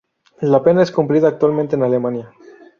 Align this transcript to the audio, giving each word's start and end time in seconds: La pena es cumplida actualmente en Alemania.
La 0.41 0.63
pena 0.63 0.81
es 0.81 0.91
cumplida 0.91 1.27
actualmente 1.27 1.75
en 1.75 1.83
Alemania. 1.83 2.31